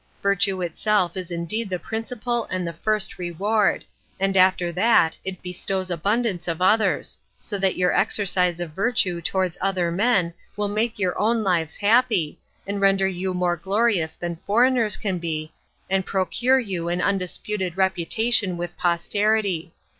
Virtue 0.23 0.63
itself 0.63 1.15
is 1.15 1.29
indeed 1.29 1.69
the 1.69 1.77
principal 1.77 2.45
and 2.45 2.65
the 2.67 2.73
first 2.73 3.19
reward, 3.19 3.85
and 4.19 4.35
after 4.35 4.71
that 4.71 5.15
it 5.23 5.43
bestows 5.43 5.91
abundance 5.91 6.47
of 6.47 6.59
others; 6.59 7.19
so 7.37 7.59
that 7.59 7.77
your 7.77 7.93
exercise 7.93 8.59
of 8.59 8.71
virtue 8.71 9.21
towards 9.21 9.59
other 9.61 9.91
men 9.91 10.33
will 10.57 10.67
make 10.67 10.97
your 10.97 11.15
own 11.19 11.43
lives 11.43 11.77
happy, 11.77 12.39
and 12.65 12.81
render 12.81 13.07
you 13.07 13.31
more 13.31 13.55
glorious 13.55 14.15
than 14.15 14.37
foreigners 14.37 14.97
can 14.97 15.19
be, 15.19 15.51
and 15.87 16.03
procure 16.03 16.59
you 16.59 16.89
an 16.89 16.99
undisputed 16.99 17.77
reputation 17.77 18.57
with 18.57 18.75
posterity. 18.79 19.71